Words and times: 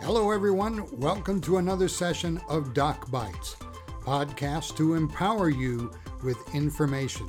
Hello 0.00 0.30
everyone, 0.30 0.86
welcome 1.00 1.40
to 1.40 1.56
another 1.56 1.88
session 1.88 2.40
of 2.48 2.72
Doc 2.72 3.10
Bites, 3.10 3.56
podcast 4.02 4.76
to 4.76 4.94
empower 4.94 5.48
you 5.48 5.90
with 6.22 6.38
information. 6.54 7.28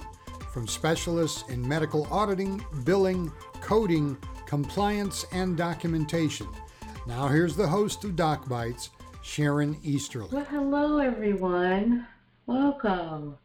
From 0.54 0.68
specialists 0.68 1.50
in 1.50 1.68
medical 1.68 2.05
auditing, 2.12 2.64
billing, 2.84 3.32
coding, 3.62 4.20
compliance, 4.46 5.26
and 5.32 5.57
documentation. 5.57 6.48
Now, 7.07 7.28
here's 7.28 7.55
the 7.55 7.68
host 7.68 8.04
of 8.04 8.16
Doc 8.16 8.48
Bites, 8.48 8.89
Sharon 9.26 9.80
Easterly. 9.82 10.30
Well, 10.32 10.46
hello 10.46 11.00
everyone. 11.00 12.08
Welcome. 12.45 13.38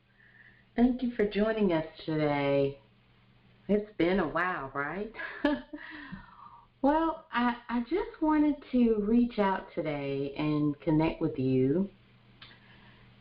Thank 0.77 1.03
you 1.03 1.11
for 1.13 1.25
joining 1.25 1.73
us 1.73 1.87
today. 2.05 2.79
It's 3.67 3.91
been 3.97 4.21
a 4.21 4.29
while, 4.29 4.71
right? 4.75 5.11
well, 6.83 7.25
I, 7.33 7.57
I 7.71 7.81
just 7.81 8.21
wanted 8.21 8.57
to 8.73 9.03
reach 9.09 9.39
out 9.39 9.69
today 9.75 10.35
and 10.37 10.79
connect 10.81 11.21
with 11.21 11.39
you 11.39 11.89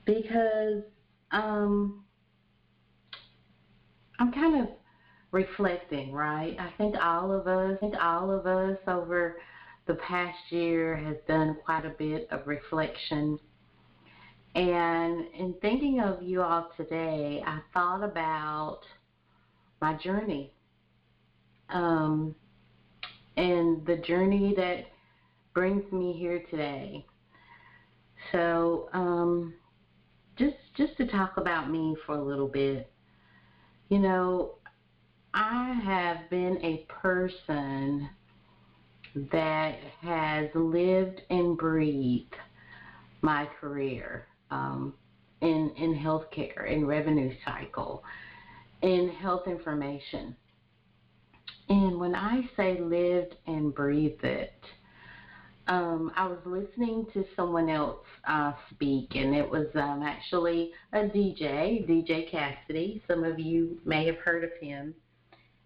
because 0.05 0.83
um, 1.31 2.03
I'm 4.19 4.33
kind 4.33 4.61
of 4.61 4.67
reflecting, 5.31 6.11
right? 6.11 6.57
I 6.59 6.71
think 6.77 6.95
all 7.01 7.31
of 7.31 7.47
us, 7.47 7.77
I 7.77 7.79
think 7.79 7.95
all 7.99 8.29
of 8.29 8.45
us 8.45 8.77
over 8.85 9.37
the 9.89 9.95
past 9.95 10.37
year 10.51 10.95
has 10.95 11.17
done 11.27 11.57
quite 11.65 11.83
a 11.83 11.89
bit 11.89 12.27
of 12.29 12.45
reflection. 12.45 13.39
And 14.53 15.25
in 15.33 15.55
thinking 15.63 15.99
of 15.99 16.21
you 16.21 16.43
all 16.43 16.69
today, 16.77 17.43
I 17.43 17.59
thought 17.73 18.03
about 18.03 18.81
my 19.81 19.95
journey. 19.95 20.53
Um, 21.69 22.35
and 23.35 23.83
the 23.87 23.95
journey 23.95 24.53
that 24.57 24.85
brings 25.55 25.91
me 25.91 26.13
here 26.13 26.43
today. 26.51 27.03
So, 28.31 28.89
um, 28.93 29.55
just 30.37 30.55
just 30.77 30.97
to 30.97 31.07
talk 31.07 31.37
about 31.37 31.71
me 31.71 31.95
for 32.05 32.13
a 32.13 32.23
little 32.23 32.47
bit. 32.47 32.91
You 33.89 33.97
know, 33.97 34.51
I 35.33 35.73
have 35.83 36.29
been 36.29 36.59
a 36.63 36.85
person 36.89 38.07
that 39.31 39.75
has 40.01 40.49
lived 40.53 41.21
and 41.29 41.57
breathed 41.57 42.35
my 43.21 43.47
career 43.59 44.25
um, 44.51 44.93
in 45.41 45.71
in 45.77 45.95
healthcare, 45.95 46.71
in 46.71 46.85
revenue 46.85 47.33
cycle, 47.45 48.03
in 48.81 49.09
health 49.09 49.47
information. 49.47 50.35
And 51.69 51.99
when 51.99 52.15
I 52.15 52.49
say 52.57 52.79
lived 52.81 53.35
and 53.45 53.73
breathed 53.73 54.23
it, 54.23 54.63
um, 55.67 56.11
I 56.15 56.25
was 56.25 56.39
listening 56.45 57.05
to 57.13 57.23
someone 57.35 57.69
else 57.69 58.03
uh, 58.27 58.53
speak, 58.71 59.15
and 59.15 59.35
it 59.35 59.47
was 59.47 59.67
um, 59.75 60.01
actually 60.01 60.71
a 60.93 60.97
DJ, 60.97 61.87
DJ 61.87 62.29
Cassidy. 62.29 63.03
Some 63.07 63.23
of 63.23 63.39
you 63.39 63.79
may 63.85 64.07
have 64.07 64.17
heard 64.17 64.43
of 64.43 64.49
him. 64.59 64.95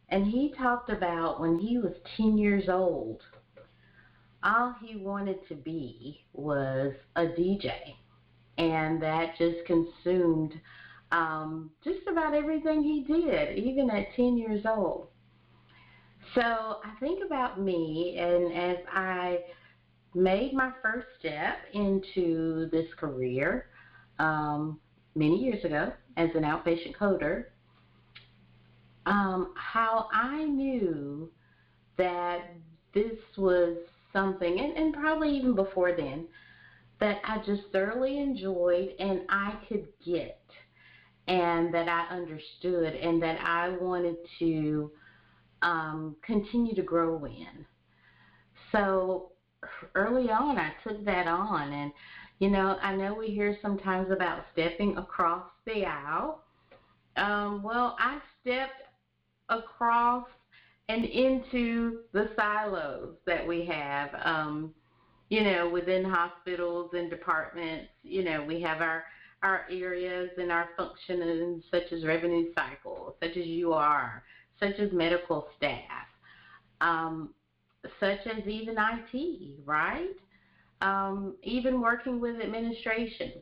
And 0.10 0.28
he 0.28 0.54
talked 0.58 0.90
about 0.90 1.40
when 1.40 1.58
he 1.58 1.78
was 1.78 1.94
10 2.18 2.38
years 2.38 2.68
old, 2.68 3.22
all 4.44 4.76
he 4.82 4.96
wanted 4.96 5.48
to 5.48 5.56
be 5.56 6.26
was 6.34 6.94
a 7.16 7.22
DJ. 7.22 7.72
And 8.58 9.02
that 9.02 9.38
just 9.38 9.66
consumed 9.66 10.54
um, 11.12 11.72
just 11.84 12.08
about 12.08 12.34
everything 12.34 12.84
he 12.84 13.04
did, 13.04 13.58
even 13.58 13.90
at 13.90 14.14
10 14.16 14.38
years 14.38 14.66
old. 14.66 15.08
So 16.36 16.42
I 16.42 16.92
think 17.00 17.24
about 17.24 17.62
me, 17.62 18.18
and 18.20 18.54
as 18.54 18.78
I 18.92 19.40
made 20.16 20.54
my 20.54 20.72
first 20.82 21.08
step 21.20 21.58
into 21.74 22.70
this 22.72 22.88
career 22.98 23.68
um, 24.20 24.80
many 25.16 25.38
years 25.38 25.64
ago 25.64 25.94
as 26.18 26.30
an 26.36 26.44
outpatient 26.44 26.96
coder, 26.96 27.46
um, 29.06 29.54
how 29.56 30.08
I 30.12 30.44
knew 30.46 31.30
that 31.98 32.56
this 32.94 33.20
was 33.38 33.78
something, 34.14 34.60
and, 34.60 34.78
and 34.78 34.94
probably 34.94 35.36
even 35.36 35.56
before 35.56 35.92
then, 35.92 36.28
that 37.00 37.20
I 37.26 37.40
just 37.40 37.64
thoroughly 37.72 38.20
enjoyed 38.20 38.94
and 39.00 39.22
I 39.30 39.58
could 39.68 39.88
get, 40.06 40.40
and 41.28 41.74
that 41.74 41.90
I 41.90 42.16
understood, 42.16 42.94
and 42.96 43.22
that 43.22 43.42
I 43.42 43.70
wanted 43.70 44.16
to 44.40 44.92
um, 45.62 46.16
continue 46.26 46.76
to 46.76 46.84
grow 46.84 47.26
in. 47.26 47.66
So 48.72 49.32
early 49.96 50.30
on, 50.30 50.58
I 50.58 50.72
took 50.84 51.04
that 51.06 51.28
on, 51.28 51.74
and 51.74 51.92
you 52.40 52.50
know, 52.50 52.78
I 52.82 52.96
know 52.96 53.16
we 53.16 53.28
hear 53.28 53.56
sometimes 53.62 54.12
about 54.12 54.44
stepping 54.54 54.98
across 54.98 55.44
the 55.66 55.86
aisle. 55.86 56.44
Um, 57.16 57.64
well, 57.64 57.96
I 58.00 58.18
stepped 58.42 58.82
across 59.50 60.26
and 60.90 61.06
into 61.06 62.00
the 62.12 62.30
silos 62.36 63.16
that 63.26 63.46
we 63.46 63.66
have. 63.66 64.10
Um, 64.24 64.74
you 65.30 65.44
know, 65.44 65.70
within 65.70 66.04
hospitals 66.04 66.92
and 66.94 67.10
departments, 67.10 67.88
you 68.04 68.24
know, 68.24 68.44
we 68.44 68.62
have 68.62 68.82
our 68.82 69.04
our 69.42 69.66
areas 69.70 70.30
and 70.38 70.52
our 70.52 70.70
functions 70.78 71.64
such 71.70 71.92
as 71.92 72.06
revenue 72.06 72.54
cycle, 72.56 73.16
such 73.22 73.36
as 73.36 73.46
UR, 73.46 74.24
such 74.60 74.80
as 74.80 74.92
medical 74.94 75.48
staff. 75.58 76.08
Um, 76.80 77.34
such 78.00 78.26
as 78.26 78.48
even 78.48 78.76
IT, 78.78 79.60
right? 79.66 80.16
Um, 80.82 81.36
even 81.44 81.82
working 81.82 82.20
with 82.20 82.40
administration. 82.42 83.34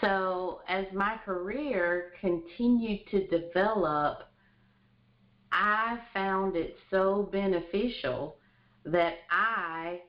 So, 0.00 0.60
as 0.68 0.84
my 0.94 1.18
career 1.24 2.12
continued 2.20 3.00
to 3.10 3.26
develop, 3.28 4.28
I 5.58 5.98
found 6.12 6.54
it 6.54 6.76
so 6.90 7.30
beneficial 7.32 8.36
that 8.84 9.14
I 9.30 10.00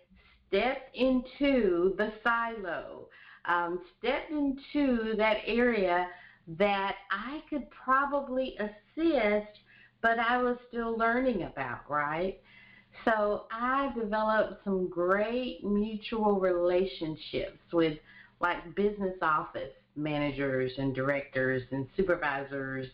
stepped 0.50 0.94
into 0.94 1.96
the 1.98 2.12
silo, 2.22 3.08
um, 3.46 3.80
stepped 3.98 4.30
into 4.30 5.16
that 5.16 5.38
area 5.46 6.08
that 6.60 6.96
I 7.12 7.44
could 7.50 7.64
probably 7.72 8.58
assist, 8.58 9.60
but 10.02 10.20
I 10.20 10.38
was 10.44 10.58
still 10.68 10.98
learning 10.98 11.44
about, 11.44 11.90
right? 11.90 12.38
So 13.06 13.46
I 13.50 13.94
developed 13.96 14.66
some 14.66 14.90
great 14.90 15.64
mutual 15.64 16.42
relationships 16.42 17.72
with 17.72 17.98
like 18.42 18.76
business 18.76 19.16
office 19.22 19.72
managers 19.96 20.74
and 20.78 20.94
directors 20.94 21.64
and 21.72 21.88
supervisors 21.96 22.88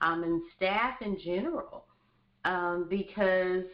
um, 0.00 0.22
and 0.22 0.40
staff 0.56 1.02
in 1.02 1.18
general 1.18 1.84
um, 2.48 2.86
because 2.88 3.64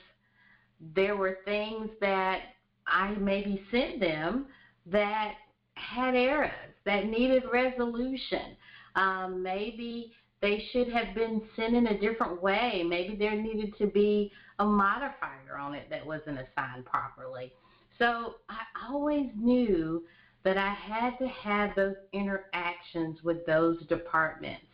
there 0.94 1.16
were 1.16 1.38
things 1.44 1.88
that 2.00 2.40
I 2.86 3.12
maybe 3.12 3.62
sent 3.70 4.00
them 4.00 4.46
that 4.86 5.32
had 5.74 6.14
errors 6.14 6.74
that 6.84 7.06
needed 7.06 7.44
resolution. 7.50 8.56
Um, 8.96 9.42
maybe 9.42 10.12
they 10.42 10.62
should 10.72 10.88
have 10.88 11.14
been 11.14 11.40
sent 11.56 11.74
in 11.74 11.86
a 11.86 12.00
different 12.00 12.42
way. 12.42 12.84
Maybe 12.86 13.16
there 13.16 13.40
needed 13.40 13.72
to 13.78 13.86
be 13.86 14.30
a 14.58 14.64
modifier 14.64 15.56
on 15.58 15.74
it 15.74 15.86
that 15.88 16.04
wasn't 16.04 16.38
assigned 16.38 16.84
properly. 16.84 17.52
So 17.98 18.34
I 18.48 18.88
always 18.88 19.30
knew 19.36 20.02
that 20.42 20.58
I 20.58 20.72
had 20.72 21.16
to 21.20 21.28
have 21.28 21.70
those 21.76 21.94
interactions 22.12 23.22
with 23.22 23.46
those 23.46 23.78
departments. 23.88 24.66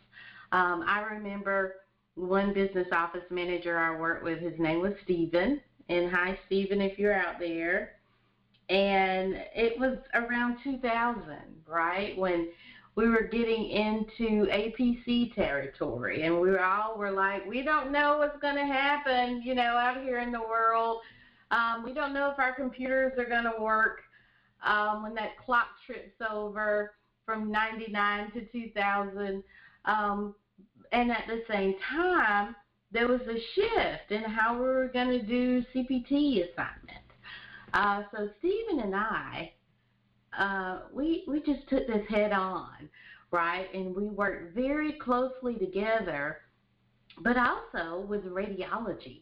Um, 0.51 0.83
I 0.85 1.01
remember 1.01 1.75
one 2.15 2.53
business 2.53 2.87
office 2.91 3.23
manager 3.31 3.77
I 3.77 3.95
worked 3.97 4.23
with, 4.23 4.39
his 4.39 4.59
name 4.59 4.79
was 4.81 4.93
Stephen. 5.03 5.61
And 5.89 6.09
hi, 6.09 6.37
Stephen, 6.45 6.81
if 6.81 6.97
you're 6.97 7.13
out 7.13 7.39
there. 7.39 7.89
And 8.69 9.35
it 9.55 9.77
was 9.77 9.97
around 10.13 10.55
2000, 10.63 11.63
right? 11.67 12.17
When 12.17 12.47
we 12.95 13.07
were 13.07 13.23
getting 13.23 13.65
into 13.67 14.47
APC 14.47 15.33
territory, 15.33 16.23
and 16.23 16.39
we 16.39 16.55
all 16.57 16.97
were 16.97 17.11
like, 17.11 17.45
we 17.45 17.63
don't 17.63 17.91
know 17.91 18.17
what's 18.17 18.37
going 18.41 18.55
to 18.55 18.65
happen, 18.65 19.41
you 19.41 19.53
know, 19.53 19.77
out 19.77 19.97
here 20.01 20.19
in 20.19 20.31
the 20.31 20.41
world. 20.41 20.97
Um, 21.51 21.83
we 21.83 21.93
don't 21.93 22.13
know 22.13 22.29
if 22.29 22.39
our 22.39 22.53
computers 22.53 23.11
are 23.17 23.25
going 23.25 23.43
to 23.43 23.53
work 23.59 23.99
um, 24.65 25.01
when 25.03 25.13
that 25.15 25.35
clock 25.37 25.67
trips 25.85 26.13
over 26.29 26.91
from 27.25 27.51
99 27.51 28.31
to 28.31 28.43
2000. 28.51 29.43
Um, 29.85 30.33
and 30.91 31.11
at 31.11 31.23
the 31.27 31.43
same 31.49 31.75
time, 31.89 32.55
there 32.91 33.07
was 33.07 33.21
a 33.21 33.39
shift 33.55 34.11
in 34.11 34.23
how 34.23 34.53
we 34.53 34.61
were 34.61 34.89
going 34.93 35.09
to 35.09 35.25
do 35.25 35.63
CPT 35.73 36.49
assignments. 36.51 36.97
Uh, 37.73 38.03
so 38.11 38.29
Stephen 38.39 38.81
and 38.81 38.95
I 38.95 39.53
we 40.93 41.23
we 41.27 41.39
just 41.41 41.67
took 41.69 41.87
this 41.87 42.07
head 42.09 42.31
on, 42.31 42.89
right? 43.31 43.67
And 43.73 43.95
we 43.95 44.03
worked 44.03 44.55
very 44.55 44.93
closely 44.93 45.55
together, 45.55 46.37
but 47.19 47.37
also 47.37 48.05
with 48.05 48.25
radiology, 48.25 49.21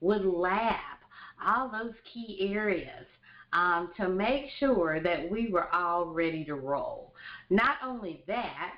with 0.00 0.22
lab, 0.22 0.74
all 1.44 1.70
those 1.70 1.94
key 2.12 2.50
areas. 2.52 3.06
Um, 3.52 3.90
to 3.96 4.08
make 4.08 4.44
sure 4.60 5.00
that 5.00 5.28
we 5.28 5.48
were 5.50 5.74
all 5.74 6.06
ready 6.06 6.44
to 6.44 6.54
roll. 6.54 7.14
Not 7.50 7.78
only 7.84 8.22
that, 8.28 8.76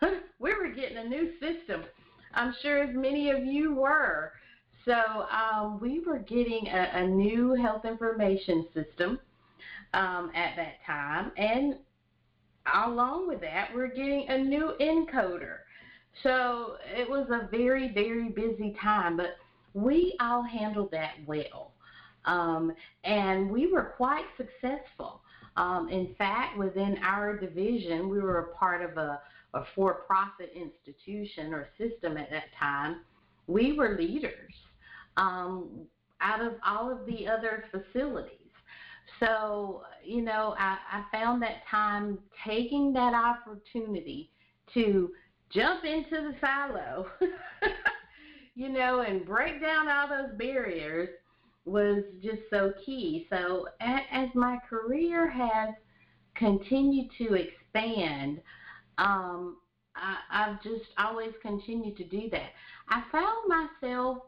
we 0.38 0.54
were 0.54 0.68
getting 0.68 0.98
a 0.98 1.04
new 1.04 1.30
system. 1.40 1.84
I'm 2.34 2.54
sure 2.62 2.82
as 2.82 2.94
many 2.94 3.30
of 3.30 3.44
you 3.44 3.74
were. 3.74 4.32
So 4.84 5.26
um, 5.30 5.78
we 5.80 6.00
were 6.00 6.18
getting 6.18 6.68
a, 6.68 6.90
a, 6.94 7.06
new 7.06 7.54
health 7.54 7.84
information 7.84 8.66
system 8.72 9.20
um, 9.92 10.30
at 10.34 10.56
that 10.56 10.76
time, 10.86 11.32
and 11.36 11.76
along 12.74 13.28
with 13.28 13.42
that, 13.42 13.68
we're 13.74 13.88
getting 13.88 14.26
a 14.28 14.38
new 14.38 14.72
encoder. 14.80 15.58
So 16.22 16.76
it 16.96 17.08
was 17.08 17.26
a 17.30 17.48
very, 17.50 17.92
very 17.92 18.30
busy 18.30 18.74
time, 18.80 19.18
but 19.18 19.36
we 19.74 20.16
all 20.20 20.42
handled 20.42 20.90
that 20.92 21.14
well. 21.26 21.72
Um, 22.24 22.72
and 23.04 23.50
we 23.50 23.70
were 23.70 23.94
quite 23.96 24.24
successful. 24.36 25.20
Um, 25.56 25.88
in 25.90 26.14
fact, 26.16 26.56
within 26.56 26.98
our 27.02 27.36
division, 27.36 28.08
we 28.08 28.20
were 28.20 28.38
a 28.38 28.56
part 28.56 28.82
of 28.82 28.96
a, 28.96 29.20
a 29.54 29.62
for 29.74 29.94
profit 30.06 30.52
institution 30.54 31.52
or 31.52 31.68
system 31.78 32.16
at 32.16 32.30
that 32.30 32.52
time. 32.58 33.00
We 33.46 33.72
were 33.72 33.96
leaders 33.96 34.54
um, 35.16 35.86
out 36.20 36.40
of 36.40 36.54
all 36.64 36.90
of 36.90 37.06
the 37.06 37.26
other 37.26 37.64
facilities. 37.70 38.36
So, 39.18 39.82
you 40.04 40.22
know, 40.22 40.54
I, 40.58 40.76
I 40.92 41.04
found 41.12 41.42
that 41.42 41.66
time 41.70 42.18
taking 42.46 42.92
that 42.92 43.12
opportunity 43.14 44.30
to 44.74 45.10
jump 45.50 45.84
into 45.84 46.10
the 46.10 46.34
silo, 46.40 47.06
you 48.54 48.68
know, 48.68 49.00
and 49.00 49.26
break 49.26 49.60
down 49.60 49.88
all 49.88 50.08
those 50.08 50.38
barriers 50.38 51.08
was 51.64 52.02
just 52.22 52.40
so 52.50 52.72
key. 52.84 53.26
So, 53.30 53.66
as 53.80 54.28
my 54.34 54.58
career 54.68 55.28
has 55.28 55.74
continued 56.34 57.10
to 57.18 57.34
expand, 57.34 58.40
um, 59.00 59.56
I, 59.96 60.16
I've 60.30 60.62
just 60.62 60.90
always 60.98 61.32
continued 61.42 61.96
to 61.96 62.04
do 62.04 62.28
that. 62.30 62.50
I 62.88 63.02
found 63.10 63.48
myself, 63.48 64.18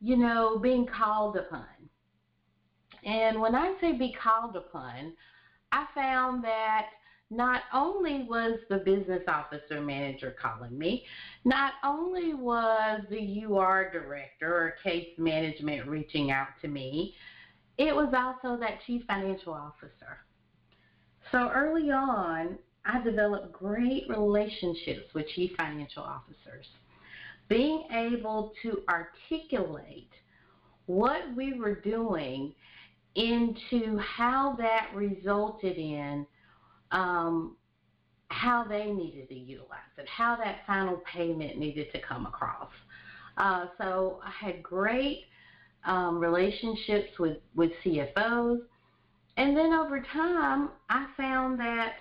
you 0.00 0.16
know, 0.16 0.58
being 0.58 0.86
called 0.86 1.36
upon. 1.36 1.66
And 3.04 3.40
when 3.40 3.54
I 3.54 3.74
say 3.80 3.92
be 3.92 4.14
called 4.22 4.56
upon, 4.56 5.14
I 5.72 5.86
found 5.94 6.44
that 6.44 6.86
not 7.30 7.62
only 7.72 8.24
was 8.28 8.58
the 8.68 8.78
business 8.78 9.22
officer 9.26 9.80
manager 9.80 10.34
calling 10.40 10.76
me, 10.76 11.04
not 11.44 11.74
only 11.84 12.34
was 12.34 13.00
the 13.10 13.44
UR 13.44 13.90
director 13.92 14.54
or 14.54 14.74
case 14.82 15.08
management 15.18 15.86
reaching 15.88 16.30
out 16.30 16.48
to 16.62 16.68
me, 16.68 17.14
it 17.78 17.94
was 17.94 18.12
also 18.14 18.58
that 18.58 18.80
chief 18.86 19.02
financial 19.06 19.52
officer. 19.52 20.18
So 21.32 21.50
early 21.52 21.90
on, 21.90 22.58
I 22.86 23.02
developed 23.02 23.52
great 23.52 24.04
relationships 24.08 25.12
with 25.14 25.26
chief 25.34 25.52
financial 25.56 26.02
officers. 26.02 26.66
Being 27.48 27.84
able 27.92 28.52
to 28.62 28.82
articulate 28.88 30.10
what 30.86 31.22
we 31.36 31.58
were 31.58 31.74
doing 31.74 32.54
into 33.16 33.98
how 33.98 34.54
that 34.58 34.90
resulted 34.94 35.76
in 35.76 36.26
um, 36.92 37.56
how 38.28 38.64
they 38.64 38.90
needed 38.90 39.28
to 39.28 39.34
utilize 39.34 39.78
it, 39.98 40.08
how 40.08 40.36
that 40.36 40.58
final 40.66 41.02
payment 41.12 41.58
needed 41.58 41.90
to 41.92 42.00
come 42.00 42.26
across. 42.26 42.70
Uh, 43.36 43.66
so 43.78 44.20
I 44.24 44.30
had 44.44 44.62
great 44.62 45.24
um, 45.84 46.18
relationships 46.18 47.18
with, 47.18 47.38
with 47.54 47.70
CFOs. 47.84 48.60
And 49.36 49.56
then 49.56 49.72
over 49.72 50.00
time, 50.12 50.70
I 50.88 51.06
found 51.16 51.60
that 51.60 51.94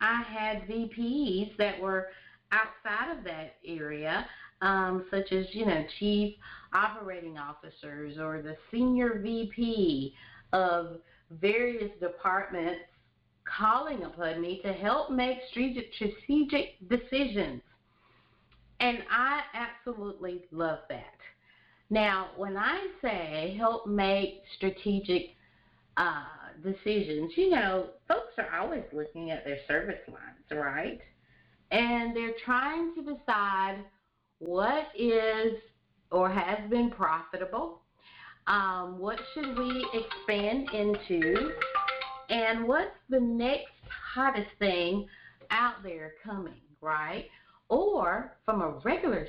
I 0.00 0.22
had 0.22 0.62
VPs 0.68 1.56
that 1.58 1.80
were 1.80 2.08
outside 2.52 3.16
of 3.16 3.24
that 3.24 3.56
area, 3.64 4.26
um, 4.62 5.04
such 5.10 5.32
as, 5.32 5.46
you 5.52 5.66
know, 5.66 5.84
chief 5.98 6.34
operating 6.72 7.38
officers 7.38 8.18
or 8.18 8.42
the 8.42 8.56
senior 8.70 9.20
VP 9.20 10.14
of 10.52 10.98
various 11.30 11.90
departments 12.00 12.82
calling 13.44 14.02
upon 14.04 14.40
me 14.40 14.60
to 14.64 14.72
help 14.72 15.10
make 15.10 15.38
strategic 15.50 16.88
decisions. 16.88 17.62
And 18.80 18.98
I 19.10 19.42
absolutely 19.54 20.44
love 20.50 20.80
that. 20.88 21.04
Now, 21.90 22.28
when 22.36 22.56
I 22.56 22.86
say 23.02 23.56
help 23.58 23.86
make 23.86 24.42
strategic 24.56 25.34
uh, 25.96 26.22
decisions, 26.62 27.32
you 27.36 27.50
know, 27.50 27.90
folks 28.08 28.32
are 28.38 28.60
always 28.60 28.84
looking 28.92 29.30
at 29.30 29.44
their 29.44 29.58
service 29.66 30.00
lines, 30.08 30.62
right? 30.62 31.00
And 31.70 32.14
they're 32.16 32.34
trying 32.44 32.94
to 32.94 33.02
decide 33.02 33.78
what 34.38 34.88
is 34.96 35.54
or 36.10 36.28
has 36.28 36.58
been 36.68 36.90
profitable, 36.90 37.82
um, 38.46 38.98
what 38.98 39.18
should 39.32 39.56
we 39.56 39.86
expand 39.94 40.68
into, 40.72 41.52
and 42.28 42.66
what's 42.66 42.96
the 43.08 43.20
next 43.20 43.72
hottest 44.14 44.50
thing 44.58 45.06
out 45.50 45.82
there 45.82 46.14
coming, 46.24 46.60
right? 46.80 47.26
Or 47.68 48.36
from 48.44 48.62
a 48.62 48.70
regular 48.84 49.28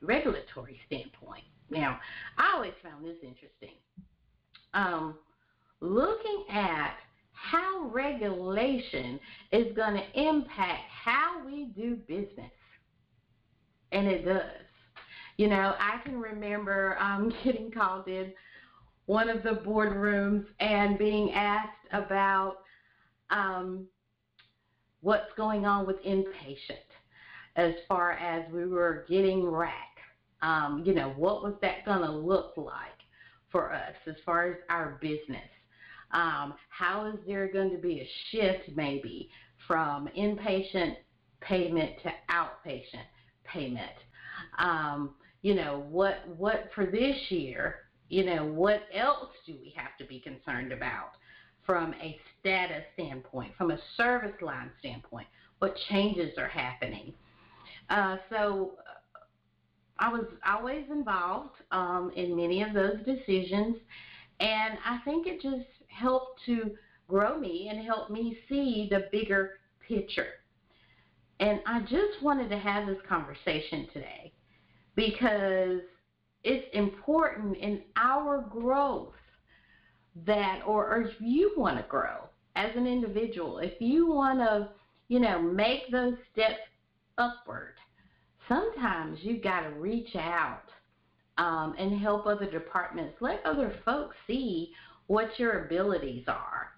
regulatory 0.00 0.80
standpoint. 0.86 1.44
Now, 1.70 1.98
I 2.38 2.52
always 2.54 2.72
found 2.82 3.04
this 3.04 3.16
interesting. 3.22 3.76
Um, 4.74 5.16
looking 5.82 6.44
at 6.48 6.94
how 7.32 7.90
regulation 7.92 9.18
is 9.50 9.74
going 9.74 9.94
to 9.94 10.20
impact 10.20 10.82
how 10.88 11.44
we 11.44 11.66
do 11.76 11.96
business. 12.06 12.52
And 13.90 14.06
it 14.06 14.24
does. 14.24 14.44
You 15.36 15.48
know, 15.48 15.74
I 15.78 15.98
can 16.04 16.18
remember 16.18 16.96
um, 17.00 17.32
getting 17.44 17.70
called 17.70 18.06
in 18.06 18.32
one 19.06 19.28
of 19.28 19.42
the 19.42 19.60
boardrooms 19.66 20.44
and 20.60 20.96
being 20.96 21.32
asked 21.32 21.70
about 21.92 22.58
um, 23.30 23.86
what's 25.00 25.32
going 25.36 25.66
on 25.66 25.86
with 25.86 25.96
inpatient 26.04 26.86
as 27.56 27.74
far 27.88 28.12
as 28.12 28.50
we 28.52 28.66
were 28.66 29.04
getting 29.08 29.44
RAC. 29.44 29.72
Um, 30.42 30.82
you 30.86 30.94
know, 30.94 31.12
what 31.16 31.42
was 31.42 31.54
that 31.60 31.84
going 31.84 32.02
to 32.02 32.10
look 32.10 32.54
like 32.56 32.72
for 33.50 33.72
us 33.72 33.94
as 34.06 34.14
far 34.24 34.52
as 34.52 34.56
our 34.70 34.98
business? 35.00 35.42
Um, 36.12 36.54
how 36.68 37.06
is 37.06 37.18
there 37.26 37.50
going 37.50 37.70
to 37.70 37.78
be 37.78 38.00
a 38.00 38.08
shift 38.30 38.76
maybe 38.76 39.30
from 39.66 40.08
inpatient 40.16 40.96
payment 41.40 41.92
to 42.02 42.12
outpatient 42.30 43.06
payment? 43.44 43.92
Um, 44.58 45.14
you 45.42 45.54
know, 45.54 45.84
what 45.88 46.26
what 46.36 46.70
for 46.74 46.86
this 46.86 47.16
year? 47.30 47.76
You 48.08 48.24
know, 48.24 48.44
what 48.44 48.82
else 48.94 49.30
do 49.46 49.56
we 49.60 49.72
have 49.76 49.96
to 49.98 50.04
be 50.04 50.20
concerned 50.20 50.70
about 50.70 51.12
from 51.64 51.94
a 51.94 52.18
status 52.38 52.82
standpoint, 52.94 53.52
from 53.56 53.70
a 53.70 53.78
service 53.96 54.34
line 54.42 54.70
standpoint? 54.80 55.26
What 55.60 55.76
changes 55.88 56.36
are 56.36 56.48
happening? 56.48 57.14
Uh, 57.88 58.16
so 58.30 58.72
I 59.98 60.12
was 60.12 60.24
always 60.46 60.84
involved 60.90 61.54
um, 61.70 62.10
in 62.16 62.36
many 62.36 62.62
of 62.62 62.72
those 62.74 62.96
decisions, 63.06 63.76
and 64.40 64.78
I 64.84 64.98
think 65.04 65.26
it 65.26 65.40
just 65.40 65.66
helped 65.92 66.40
to 66.46 66.72
grow 67.08 67.38
me 67.38 67.68
and 67.70 67.84
help 67.84 68.10
me 68.10 68.38
see 68.48 68.88
the 68.90 69.08
bigger 69.12 69.52
picture. 69.86 70.28
And 71.40 71.60
I 71.66 71.80
just 71.80 72.22
wanted 72.22 72.48
to 72.50 72.58
have 72.58 72.86
this 72.86 72.98
conversation 73.08 73.88
today 73.92 74.32
because 74.94 75.80
it's 76.44 76.66
important 76.72 77.56
in 77.56 77.82
our 77.96 78.46
growth 78.50 79.14
that, 80.26 80.60
or, 80.66 80.88
or 80.88 81.02
if 81.02 81.14
you 81.20 81.52
want 81.56 81.78
to 81.78 81.84
grow 81.88 82.28
as 82.56 82.70
an 82.76 82.86
individual, 82.86 83.58
if 83.58 83.80
you 83.80 84.06
want 84.06 84.38
to, 84.38 84.68
you 85.08 85.20
know, 85.20 85.40
make 85.40 85.90
those 85.90 86.14
steps 86.32 86.60
upward, 87.18 87.74
sometimes 88.48 89.18
you've 89.22 89.42
got 89.42 89.62
to 89.62 89.70
reach 89.70 90.14
out 90.16 90.64
um, 91.38 91.74
and 91.78 91.98
help 91.98 92.26
other 92.26 92.50
departments, 92.50 93.14
let 93.20 93.40
other 93.44 93.74
folks 93.84 94.16
see 94.26 94.72
what 95.12 95.38
your 95.38 95.66
abilities 95.66 96.24
are, 96.28 96.70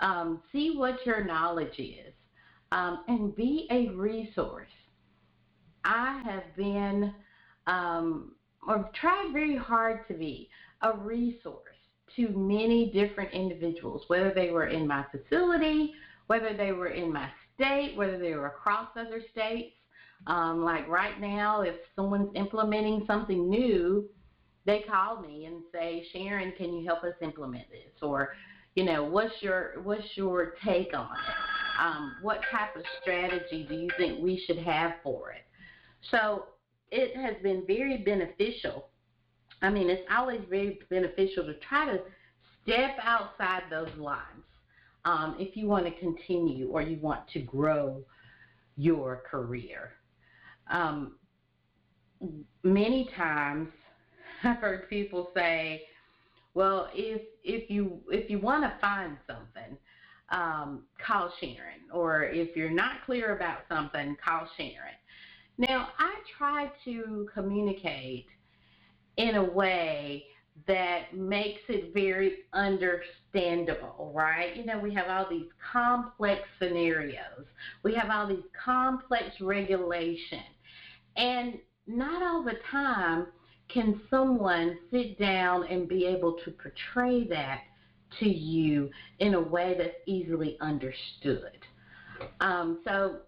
um, 0.00 0.42
see 0.52 0.76
what 0.76 1.04
your 1.06 1.24
knowledge 1.24 1.78
is, 1.78 2.12
um, 2.72 3.04
and 3.08 3.34
be 3.34 3.66
a 3.70 3.88
resource. 3.90 4.68
I 5.84 6.22
have 6.24 6.56
been, 6.56 7.14
um, 7.66 8.32
or 8.68 8.90
tried 8.92 9.30
very 9.32 9.56
hard 9.56 10.06
to 10.08 10.14
be, 10.14 10.50
a 10.82 10.96
resource 10.96 11.76
to 12.16 12.28
many 12.28 12.90
different 12.92 13.32
individuals, 13.32 14.02
whether 14.08 14.32
they 14.34 14.50
were 14.50 14.66
in 14.66 14.86
my 14.86 15.04
facility 15.10 15.94
whether 16.30 16.56
they 16.56 16.70
were 16.70 16.90
in 16.90 17.12
my 17.12 17.28
state, 17.56 17.96
whether 17.96 18.16
they 18.16 18.34
were 18.34 18.46
across 18.46 18.86
other 18.94 19.20
states. 19.32 19.74
Um, 20.28 20.62
like 20.62 20.86
right 20.86 21.20
now, 21.20 21.62
if 21.62 21.74
someone's 21.96 22.30
implementing 22.36 23.02
something 23.04 23.50
new, 23.50 24.08
they 24.66 24.84
call 24.88 25.20
me 25.20 25.46
and 25.46 25.62
say, 25.72 26.06
Sharon, 26.12 26.52
can 26.56 26.72
you 26.72 26.86
help 26.86 27.02
us 27.04 27.14
implement 27.22 27.68
this? 27.70 27.92
Or, 28.02 28.32
you 28.74 28.84
know, 28.84 29.04
what's 29.04 29.34
your 29.40 29.80
what's 29.82 30.16
your 30.16 30.54
take 30.64 30.94
on 30.94 31.06
it? 31.06 31.82
Um, 31.82 32.16
what 32.20 32.40
type 32.52 32.76
of 32.76 32.82
strategy 33.00 33.64
do 33.68 33.74
you 33.74 33.88
think 33.96 34.20
we 34.20 34.42
should 34.46 34.58
have 34.58 34.92
for 35.02 35.30
it? 35.30 35.44
So 36.10 36.44
it 36.90 37.16
has 37.16 37.42
been 37.42 37.64
very 37.66 37.98
beneficial. 37.98 38.88
I 39.62 39.70
mean, 39.70 39.88
it's 39.88 40.06
always 40.14 40.40
very 40.48 40.80
beneficial 40.90 41.44
to 41.44 41.54
try 41.54 41.86
to 41.86 42.00
step 42.62 42.96
outside 43.02 43.62
those 43.70 43.94
lines 43.96 44.44
um, 45.04 45.36
if 45.38 45.56
you 45.56 45.66
want 45.66 45.86
to 45.86 45.92
continue 45.98 46.68
or 46.68 46.82
you 46.82 46.98
want 47.00 47.26
to 47.28 47.40
grow 47.40 48.02
your 48.76 49.22
career. 49.30 49.92
Um, 50.70 51.16
many 52.62 53.08
times 53.16 53.68
I've 54.44 54.58
heard 54.58 54.88
people 54.88 55.30
say, 55.34 55.82
well, 56.54 56.88
if 56.94 57.22
if 57.44 57.70
you 57.70 58.00
if 58.08 58.30
you 58.30 58.38
want 58.38 58.64
to 58.64 58.72
find 58.80 59.16
something, 59.26 59.76
um, 60.30 60.82
call 61.04 61.32
Sharon, 61.40 61.90
or 61.92 62.24
if 62.24 62.56
you're 62.56 62.70
not 62.70 63.04
clear 63.06 63.36
about 63.36 63.60
something, 63.68 64.16
call 64.24 64.48
Sharon. 64.56 64.94
Now, 65.58 65.88
I 65.98 66.14
try 66.38 66.70
to 66.84 67.28
communicate 67.34 68.26
in 69.16 69.36
a 69.36 69.44
way 69.44 70.24
that 70.66 71.14
makes 71.14 71.60
it 71.68 71.92
very 71.94 72.44
understandable, 72.52 74.12
right? 74.14 74.56
You 74.56 74.64
know, 74.64 74.78
we 74.78 74.92
have 74.94 75.08
all 75.08 75.28
these 75.28 75.48
complex 75.72 76.42
scenarios, 76.58 77.44
we 77.82 77.94
have 77.94 78.10
all 78.10 78.26
these 78.26 78.44
complex 78.64 79.40
regulations, 79.40 80.42
and 81.16 81.58
not 81.86 82.22
all 82.22 82.42
the 82.42 82.58
time 82.70 83.26
can 83.72 84.00
someone 84.10 84.78
sit 84.90 85.18
down 85.18 85.66
and 85.66 85.88
be 85.88 86.06
able 86.06 86.36
to 86.44 86.50
portray 86.50 87.26
that 87.28 87.60
to 88.18 88.28
you 88.28 88.90
in 89.18 89.34
a 89.34 89.40
way 89.40 89.74
that's 89.78 89.96
easily 90.06 90.56
understood. 90.60 91.58
Um, 92.40 92.80
so 92.84 93.18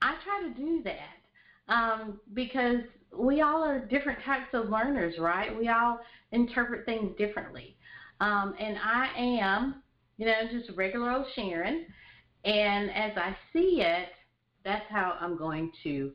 I 0.00 0.14
try 0.24 0.48
to 0.48 0.54
do 0.54 0.82
that 0.84 1.72
um, 1.72 2.20
because 2.32 2.80
we 3.16 3.42
all 3.42 3.62
are 3.64 3.78
different 3.86 4.18
types 4.24 4.48
of 4.54 4.70
learners, 4.70 5.14
right? 5.18 5.56
We 5.56 5.68
all 5.68 5.98
interpret 6.32 6.86
things 6.86 7.16
differently. 7.18 7.76
Um, 8.20 8.54
and 8.58 8.76
I 8.78 9.08
am, 9.16 9.82
you 10.16 10.26
know, 10.26 10.42
just 10.50 10.70
regular 10.76 11.10
old 11.10 11.26
Sharon. 11.34 11.86
And 12.44 12.90
as 12.90 13.12
I 13.16 13.36
see 13.52 13.82
it, 13.82 14.08
that's 14.64 14.84
how 14.88 15.16
I'm 15.20 15.36
going 15.36 15.72
to 15.84 16.12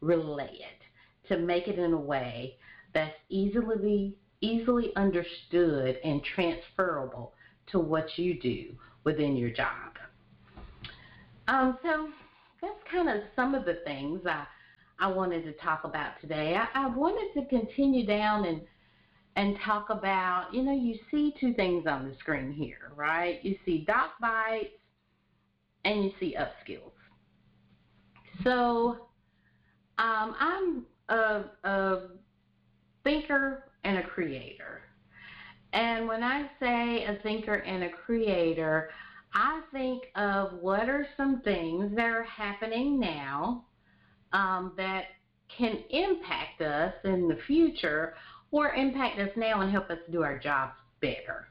relay 0.00 0.50
it 0.52 1.28
to 1.28 1.38
make 1.38 1.66
it 1.66 1.78
in 1.78 1.92
a 1.92 2.00
way 2.00 2.56
that's 2.96 3.12
easily 3.28 4.16
easily 4.40 4.90
understood 4.96 5.98
and 6.02 6.22
transferable 6.34 7.34
to 7.66 7.78
what 7.78 8.06
you 8.16 8.40
do 8.40 8.74
within 9.04 9.36
your 9.36 9.50
job. 9.50 9.92
Um, 11.48 11.78
so 11.82 12.08
that's 12.62 12.78
kind 12.90 13.08
of 13.08 13.22
some 13.34 13.54
of 13.54 13.66
the 13.66 13.78
things 13.84 14.20
I, 14.26 14.46
I 14.98 15.08
wanted 15.08 15.44
to 15.44 15.52
talk 15.54 15.84
about 15.84 16.12
today. 16.22 16.56
I, 16.56 16.86
I 16.86 16.88
wanted 16.88 17.38
to 17.38 17.46
continue 17.48 18.06
down 18.06 18.46
and 18.46 18.62
and 19.36 19.58
talk 19.62 19.90
about, 19.90 20.46
you 20.54 20.62
know, 20.62 20.72
you 20.72 20.98
see 21.10 21.34
two 21.38 21.52
things 21.52 21.86
on 21.86 22.08
the 22.08 22.14
screen 22.18 22.50
here, 22.50 22.92
right? 22.94 23.44
You 23.44 23.56
see 23.66 23.84
doc 23.86 24.12
bites 24.18 24.70
and 25.84 26.04
you 26.04 26.10
see 26.18 26.34
upskills. 26.38 26.92
So 28.42 28.96
um, 29.98 30.34
I'm 30.40 30.86
a, 31.10 31.44
a 31.64 31.98
thinker 33.06 33.70
and 33.84 33.98
a 33.98 34.02
creator. 34.02 34.82
And 35.72 36.08
when 36.08 36.24
I 36.24 36.50
say 36.58 37.04
a 37.04 37.20
thinker 37.22 37.54
and 37.54 37.84
a 37.84 37.90
creator, 37.90 38.90
I 39.32 39.60
think 39.72 40.04
of 40.16 40.54
what 40.60 40.88
are 40.88 41.06
some 41.16 41.40
things 41.42 41.94
that 41.94 42.06
are 42.06 42.24
happening 42.24 42.98
now 42.98 43.64
um, 44.32 44.72
that 44.76 45.04
can 45.56 45.84
impact 45.90 46.62
us 46.62 46.94
in 47.04 47.28
the 47.28 47.38
future 47.46 48.14
or 48.50 48.74
impact 48.74 49.20
us 49.20 49.30
now 49.36 49.60
and 49.60 49.70
help 49.70 49.88
us 49.88 49.98
do 50.10 50.24
our 50.24 50.38
jobs 50.38 50.74
better. 51.00 51.46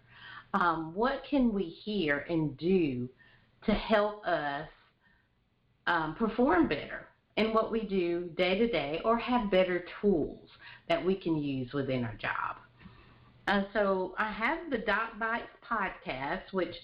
Um, 0.53 0.93
what 0.93 1.21
can 1.29 1.53
we 1.53 1.63
hear 1.63 2.25
and 2.29 2.57
do 2.57 3.07
to 3.65 3.71
help 3.71 4.27
us 4.27 4.67
um, 5.87 6.15
perform 6.15 6.67
better 6.67 7.07
in 7.37 7.53
what 7.53 7.71
we 7.71 7.83
do 7.83 8.29
day 8.35 8.57
to 8.57 8.67
day 8.67 8.99
or 9.05 9.17
have 9.17 9.51
better 9.51 9.85
tools 10.01 10.49
that 10.87 11.03
we 11.03 11.15
can 11.15 11.37
use 11.37 11.73
within 11.73 12.03
our 12.03 12.15
job. 12.15 12.57
Uh, 13.47 13.63
so 13.73 14.15
I 14.17 14.31
have 14.31 14.69
the 14.71 14.79
Doc 14.79 15.19
Bites 15.19 15.49
podcast, 15.69 16.51
which 16.51 16.75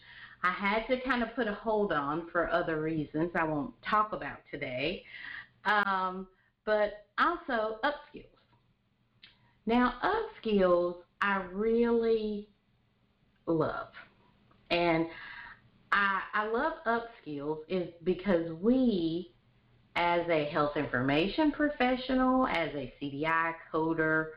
I 0.44 0.52
had 0.52 0.86
to 0.88 1.00
kind 1.02 1.24
of 1.24 1.36
put 1.36 1.48
a 1.48 1.54
hold 1.54 1.92
on 1.92 2.28
for 2.32 2.50
other 2.50 2.82
reasons 2.82 3.32
I 3.36 3.44
won't 3.44 3.74
talk 3.82 4.14
about 4.14 4.38
today, 4.52 5.04
um, 5.66 6.28
but 6.66 7.06
also 7.18 7.78
upskills. 7.84 8.26
Now, 9.66 9.94
upskills 10.04 10.96
I 11.22 11.44
really 11.52 12.50
love. 13.46 13.90
And 14.72 15.08
I, 15.92 16.22
I 16.34 16.48
love 16.48 16.74
upskills 16.88 17.60
is 17.68 17.90
because 18.04 18.52
we 18.62 19.34
as 19.96 20.28
a 20.30 20.46
health 20.46 20.78
information 20.78 21.52
professional, 21.52 22.48
as 22.48 22.70
a 22.76 22.94
CDI 23.02 23.54
coder, 23.74 24.28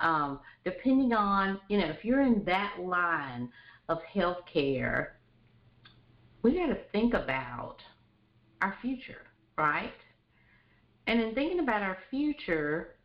um, 0.00 0.40
depending 0.64 1.12
on, 1.12 1.58
you 1.68 1.78
know, 1.78 1.86
if 1.86 2.04
you're 2.04 2.22
in 2.22 2.44
that 2.44 2.74
line 2.80 3.48
of 3.88 3.98
healthcare, 4.14 5.08
we 6.42 6.54
got 6.54 6.66
to 6.66 6.78
think 6.92 7.14
about 7.14 7.76
our 8.60 8.74
future, 8.82 9.22
right? 9.56 9.92
And 11.06 11.20
in 11.20 11.34
thinking 11.34 11.60
about 11.60 11.82
our 11.82 11.98
future, 12.10 12.96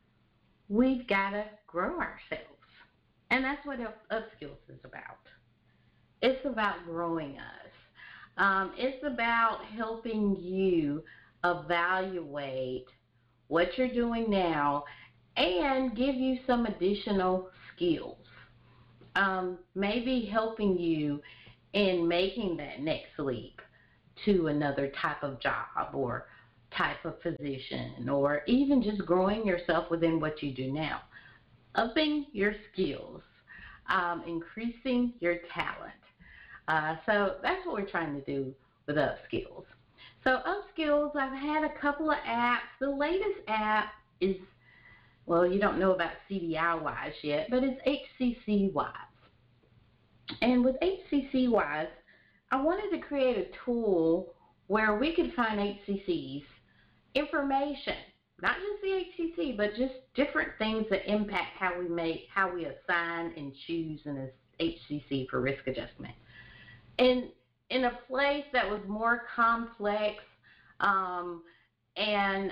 we've 0.70 1.08
got 1.08 1.32
to 1.32 1.46
grow 1.68 2.00
ourselves. 2.00 2.48
And 3.30 3.46
that's 3.46 3.66
what 3.66 3.80
Upskills 3.80 4.58
is 4.70 4.80
about. 4.84 5.20
It's 6.22 6.46
about 6.46 6.86
growing 6.86 7.38
us. 7.38 7.72
Um, 8.38 8.72
it's 8.78 9.04
about 9.06 9.60
helping 9.76 10.36
you 10.36 11.04
evaluate 11.44 12.86
what 13.48 13.78
you're 13.78 13.94
doing 13.94 14.30
now 14.30 14.84
and 15.38 15.96
give 15.96 16.16
you 16.16 16.38
some 16.46 16.66
additional 16.66 17.50
skills. 17.74 18.18
Um, 19.16 19.60
maybe 19.76 20.30
helping 20.32 20.78
you 20.78 21.22
in 21.74 22.08
making 22.08 22.58
that 22.58 22.82
next 22.82 23.18
leap 23.18 23.62
to 24.26 24.48
another 24.48 24.92
type 25.02 25.24
of 25.24 25.40
job 25.40 25.94
or 25.94 26.28
type 26.76 27.04
of 27.04 27.22
position 27.22 28.08
or 28.10 28.42
even 28.48 28.82
just 28.82 29.06
growing 29.06 29.46
yourself 29.46 29.90
within 29.90 30.20
what 30.20 30.42
you 30.42 30.54
do 30.54 30.72
now. 30.72 31.02
Upping 31.76 32.28
your 32.32 32.54
skills, 32.72 33.22
um, 33.90 34.24
increasing 34.28 35.14
your 35.20 35.38
talent. 35.54 35.92
Uh, 36.68 36.96
so 37.06 37.36
that's 37.42 37.66
what 37.66 37.76
we're 37.76 37.90
trying 37.90 38.14
to 38.14 38.22
do 38.22 38.54
with 38.88 38.96
Upskills. 38.96 39.66
So 40.24 40.40
Upskills, 40.46 41.16
I've 41.16 41.38
had 41.38 41.64
a 41.64 41.80
couple 41.80 42.12
of 42.12 42.18
apps. 42.28 42.70
The 42.80 42.90
latest 42.90 43.40
app 43.48 43.94
is, 44.20 44.36
well, 45.26 45.48
you 45.48 45.60
don't 45.60 45.80
know 45.80 45.94
about 45.94 46.12
CDI 46.30 46.82
Wise 46.82 47.14
yet, 47.24 47.48
but 47.50 47.64
it's 47.64 47.82
HCC 47.88 48.72
Wise. 48.72 48.94
And 50.42 50.64
with 50.64 50.76
HCC 50.82 51.50
Wise, 51.50 51.88
I 52.52 52.62
wanted 52.62 52.96
to 52.96 53.02
create 53.02 53.38
a 53.38 53.66
tool 53.66 54.34
where 54.68 54.98
we 54.98 55.16
could 55.16 55.34
find 55.34 55.60
HCCs 55.60 56.44
information, 57.16 57.96
not 58.42 58.56
just 58.58 58.82
the 58.82 59.24
HCC, 59.42 59.58
but 59.58 59.72
just 59.76 59.94
different 60.16 60.50
things 60.60 60.86
that 60.92 61.10
impact 61.12 61.58
how 61.58 61.78
we 61.80 61.88
make, 61.88 62.28
how 62.34 62.54
we 62.54 62.66
assign 62.66 63.34
and 63.36 63.54
choose 63.66 64.02
an 64.06 64.30
HCC 64.60 65.28
for 65.30 65.42
risk 65.42 65.66
adjustment. 65.66 66.14
And 67.00 67.30
in 67.72 67.86
a 67.86 67.98
place 68.08 68.44
that 68.54 68.70
was 68.70 68.82
more 68.88 69.24
complex 69.36 70.18
um, 70.82 71.42
and 71.98 72.52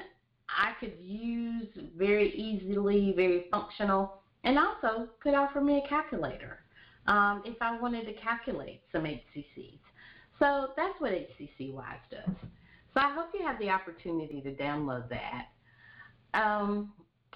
I 0.49 0.71
could 0.79 0.93
use 1.01 1.67
very 1.95 2.31
easily, 2.31 3.13
very 3.15 3.45
functional, 3.51 4.13
and 4.43 4.57
also 4.57 5.09
could 5.21 5.35
offer 5.35 5.61
me 5.61 5.83
a 5.85 5.88
calculator 5.88 6.59
um, 7.07 7.43
if 7.45 7.57
I 7.61 7.77
wanted 7.77 8.05
to 8.05 8.13
calculate 8.13 8.81
some 8.91 9.03
HCCs. 9.03 9.79
So 10.39 10.69
that's 10.75 10.99
what 10.99 11.11
HCC 11.11 11.73
Wise 11.73 11.97
does. 12.09 12.35
So 12.93 13.01
I 13.01 13.13
hope 13.13 13.27
you 13.33 13.45
have 13.45 13.59
the 13.59 13.69
opportunity 13.69 14.41
to 14.41 14.51
download 14.53 15.09
that. 15.09 15.45
Um, 16.33 16.93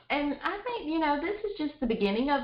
and 0.09 0.35
I 0.43 0.59
think, 0.63 0.89
you 0.89 0.99
know, 0.99 1.19
this 1.21 1.35
is 1.43 1.57
just 1.57 1.79
the 1.79 1.87
beginning 1.87 2.29
of 2.29 2.41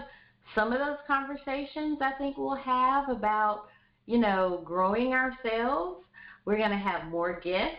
some 0.55 0.73
of 0.73 0.79
those 0.79 0.97
conversations 1.07 1.99
I 2.01 2.11
think 2.17 2.37
we'll 2.37 2.55
have 2.55 3.09
about 3.09 3.67
you 4.09 4.17
know, 4.17 4.61
growing 4.65 5.13
ourselves. 5.13 6.03
We're 6.45 6.57
going 6.57 6.71
to 6.71 6.77
have 6.77 7.11
more 7.11 7.39
guests 7.39 7.77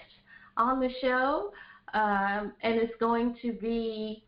on 0.57 0.79
the 0.79 0.89
show, 1.01 1.53
um, 1.93 2.53
and 2.63 2.77
it's 2.77 2.95
going 3.01 3.37
to 3.43 3.53
be 3.53 4.23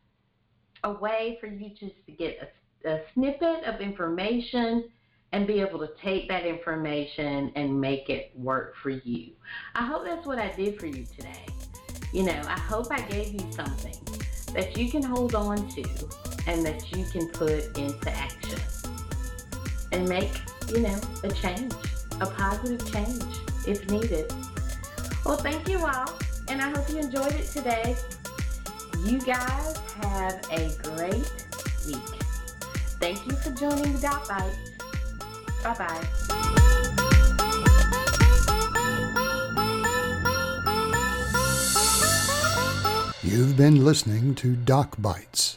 a 0.82 0.92
way 0.92 1.38
for 1.40 1.47
you 1.47 1.71
just 1.71 1.94
to 2.06 2.12
get 2.12 2.52
a, 2.85 2.90
a 2.90 3.00
snippet 3.14 3.62
of 3.64 3.80
information 3.80 4.90
and 5.30 5.47
be 5.47 5.61
able 5.61 5.78
to 5.78 5.90
take 6.02 6.28
that 6.28 6.44
information 6.44 7.52
and 7.54 7.80
make 7.80 8.11
it 8.11 8.32
work 8.35 8.75
for 8.82 8.90
you. 8.90 9.30
I 9.76 9.87
hope 9.87 10.04
that's 10.04 10.26
what 10.26 10.40
I 10.40 10.50
did 10.56 10.80
for 10.80 10.87
you 10.87 11.06
today. 11.16 11.47
You 12.12 12.25
know, 12.25 12.42
I 12.49 12.59
hope 12.59 12.88
I 12.90 13.00
gave 13.02 13.32
you 13.32 13.52
something 13.52 13.94
that 14.54 14.76
you 14.76 14.90
can 14.90 15.04
hold 15.04 15.37
on 15.37 15.68
to 15.68 15.85
and 16.49 16.66
that 16.66 16.90
you 16.97 17.04
can 17.04 17.28
put 17.28 17.78
into 17.78 18.11
action 18.11 18.59
and 19.92 20.09
make, 20.09 20.32
you 20.72 20.80
know, 20.80 20.98
a 21.22 21.28
change, 21.30 21.72
a 22.20 22.26
positive 22.26 22.90
change 22.90 23.22
if 23.66 23.88
needed. 23.90 24.32
Well, 25.24 25.36
thank 25.36 25.68
you 25.68 25.78
all, 25.84 26.10
and 26.48 26.62
I 26.62 26.70
hope 26.70 26.88
you 26.88 26.98
enjoyed 26.98 27.34
it 27.34 27.46
today. 27.46 27.94
You 29.04 29.20
guys 29.20 29.76
have 30.02 30.40
a 30.50 30.70
great 30.82 31.30
week. 31.86 31.96
Thank 33.00 33.26
you 33.26 33.32
for 33.36 33.50
joining 33.50 33.92
the 33.92 34.00
Doc 34.00 34.28
Bites. 34.28 34.56
Bye 35.62 35.74
bye. 35.74 36.08
You've 43.22 43.56
been 43.56 43.84
listening 43.84 44.34
to 44.36 44.54
Doc 44.56 44.96
Bites. 44.98 45.51